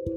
Aku 0.00 0.08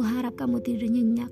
harap 0.00 0.40
kamu 0.40 0.64
tidur 0.64 0.88
nyenyak. 0.88 1.28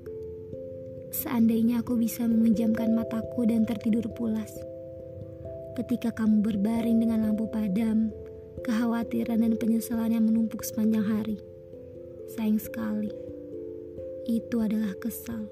Seandainya 1.09 1.81
aku 1.81 1.97
bisa 1.97 2.29
memejamkan 2.29 2.93
mataku 2.93 3.49
dan 3.49 3.65
tertidur 3.65 4.05
pulas. 4.13 4.53
Ketika 5.73 6.13
kamu 6.13 6.45
berbaring 6.45 7.01
dengan 7.01 7.25
lampu 7.25 7.49
padam, 7.49 8.13
kekhawatiran 8.61 9.41
dan 9.41 9.57
penyesalan 9.57 10.13
yang 10.13 10.29
menumpuk 10.29 10.61
sepanjang 10.61 11.01
hari. 11.01 11.41
Sayang 12.37 12.61
sekali, 12.61 13.09
itu 14.29 14.61
adalah 14.61 14.93
kesal. 15.01 15.49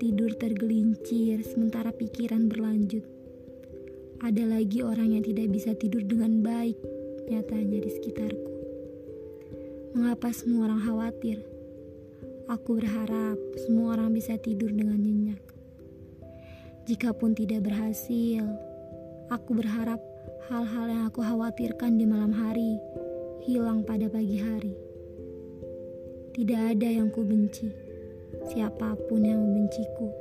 Tidur 0.00 0.32
tergelincir 0.40 1.44
sementara 1.44 1.92
pikiran 1.92 2.48
berlanjut. 2.48 3.19
Ada 4.20 4.44
lagi 4.44 4.84
orang 4.84 5.16
yang 5.16 5.24
tidak 5.24 5.48
bisa 5.48 5.72
tidur 5.72 6.04
dengan 6.04 6.44
baik, 6.44 6.76
nyatanya 7.32 7.80
di 7.80 7.88
sekitarku. 7.88 8.52
Mengapa 9.96 10.28
semua 10.36 10.68
orang 10.68 10.84
khawatir? 10.84 11.40
Aku 12.52 12.76
berharap 12.76 13.40
semua 13.64 13.96
orang 13.96 14.12
bisa 14.12 14.36
tidur 14.36 14.68
dengan 14.76 15.00
nyenyak. 15.00 15.40
Jikapun 16.84 17.32
tidak 17.32 17.64
berhasil, 17.64 18.44
aku 19.32 19.56
berharap 19.56 20.04
hal-hal 20.52 20.86
yang 20.92 21.04
aku 21.08 21.24
khawatirkan 21.24 21.96
di 21.96 22.04
malam 22.04 22.36
hari 22.36 22.76
hilang 23.48 23.88
pada 23.88 24.04
pagi 24.12 24.36
hari. 24.36 24.76
Tidak 26.36 26.76
ada 26.76 26.88
yang 26.92 27.08
ku 27.08 27.24
benci, 27.24 27.72
siapa 28.52 29.00
pun 29.08 29.24
yang 29.24 29.40
membenciku. 29.40 30.12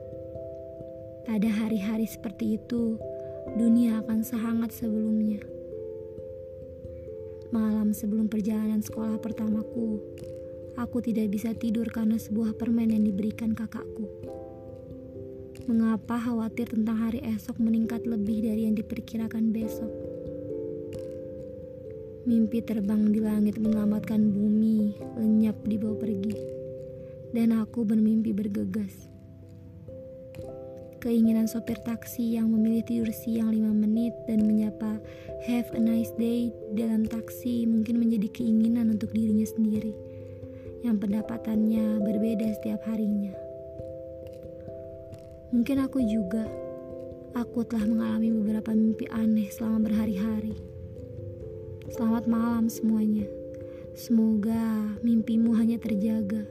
Pada 1.27 1.51
hari-hari 1.51 2.07
seperti 2.07 2.55
itu, 2.55 2.95
dunia 3.57 3.99
akan 4.03 4.19
sehangat 4.21 4.71
sebelumnya. 4.71 5.41
Malam 7.49 7.97
sebelum 7.97 8.29
perjalanan 8.29 8.85
sekolah 8.85 9.17
pertamaku, 9.17 9.97
aku 10.77 11.01
tidak 11.01 11.33
bisa 11.33 11.57
tidur 11.57 11.89
karena 11.89 12.21
sebuah 12.21 12.53
permen 12.53 12.93
yang 12.93 13.01
diberikan 13.01 13.57
kakakku. 13.57 14.05
Mengapa 15.65 16.21
khawatir 16.21 16.69
tentang 16.69 16.97
hari 17.09 17.25
esok 17.25 17.57
meningkat 17.57 18.05
lebih 18.05 18.45
dari 18.45 18.69
yang 18.69 18.77
diperkirakan 18.77 19.49
besok? 19.49 19.89
Mimpi 22.29 22.61
terbang 22.61 23.09
di 23.09 23.17
langit 23.17 23.57
menyelamatkan 23.57 24.29
bumi, 24.29 24.93
lenyap 25.17 25.57
di 25.65 25.75
bawah 25.81 25.97
pergi. 25.97 26.37
Dan 27.33 27.57
aku 27.57 27.81
bermimpi 27.81 28.29
bergegas. 28.29 29.08
Keinginan 30.99 31.47
sopir 31.47 31.79
taksi 31.79 32.35
yang 32.35 32.51
memilih 32.51 32.83
tidur 32.83 33.09
siang 33.15 33.55
5 33.55 33.71
menit 33.71 34.11
dan 34.27 34.43
menyapa 34.43 34.99
have 35.47 35.71
a 35.71 35.79
nice 35.79 36.11
day 36.19 36.51
dalam 36.75 37.07
taksi 37.07 37.63
mungkin 37.63 38.03
menjadi 38.03 38.27
keinginan 38.35 38.91
untuk 38.91 39.15
dirinya 39.15 39.47
sendiri 39.47 39.95
yang 40.83 40.99
pendapatannya 40.99 42.03
berbeda 42.03 42.51
setiap 42.59 42.83
harinya. 42.87 43.31
Mungkin 45.55 45.77
aku 45.81 46.03
juga, 46.03 46.45
aku 47.33 47.63
telah 47.63 47.87
mengalami 47.87 48.35
beberapa 48.35 48.75
mimpi 48.75 49.07
aneh 49.07 49.47
selama 49.49 49.87
berhari-hari 49.87 50.69
Selamat 51.89 52.29
malam 52.29 52.69
semuanya. 52.69 53.25
Semoga 53.97 54.93
mimpimu 55.01 55.57
hanya 55.57 55.81
terjaga. 55.81 56.45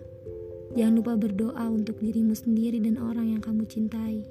Jangan 0.77 0.95
lupa 1.01 1.13
berdoa 1.17 1.65
untuk 1.71 1.97
dirimu 2.03 2.37
sendiri 2.37 2.83
dan 2.83 3.01
orang 3.01 3.39
yang 3.39 3.43
kamu 3.45 3.65
cintai. 3.65 4.25